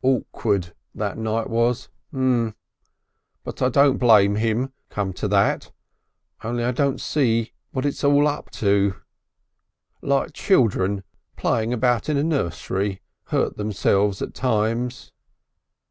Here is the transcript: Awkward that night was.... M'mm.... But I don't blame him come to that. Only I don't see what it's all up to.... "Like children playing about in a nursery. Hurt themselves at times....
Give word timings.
Awkward 0.00 0.74
that 0.94 1.18
night 1.18 1.50
was.... 1.50 1.90
M'mm.... 2.10 2.54
But 3.44 3.60
I 3.60 3.68
don't 3.68 3.98
blame 3.98 4.36
him 4.36 4.72
come 4.88 5.12
to 5.12 5.28
that. 5.28 5.70
Only 6.42 6.64
I 6.64 6.70
don't 6.72 6.98
see 6.98 7.52
what 7.72 7.84
it's 7.84 8.02
all 8.02 8.26
up 8.26 8.50
to.... 8.52 8.96
"Like 10.00 10.32
children 10.32 11.04
playing 11.36 11.74
about 11.74 12.08
in 12.08 12.16
a 12.16 12.24
nursery. 12.24 13.02
Hurt 13.24 13.58
themselves 13.58 14.22
at 14.22 14.32
times.... 14.32 15.12